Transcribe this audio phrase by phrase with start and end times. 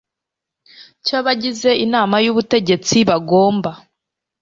[1.05, 3.71] cy abagize inama y ubutegetsi bagomba